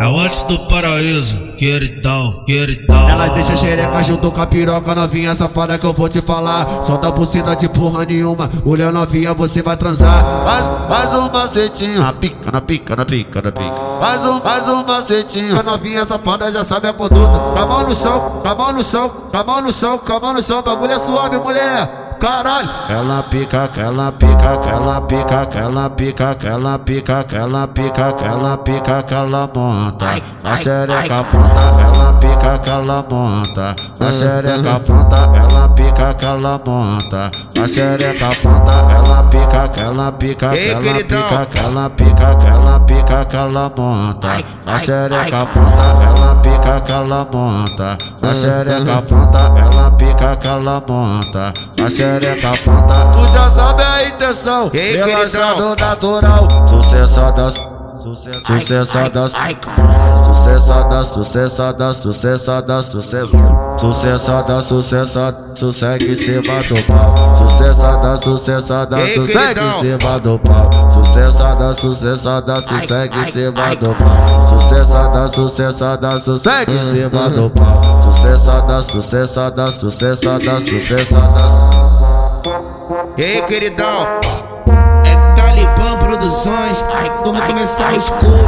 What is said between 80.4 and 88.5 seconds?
sucessada. Ei, queridão, ilusões. Vamos começar o escuro.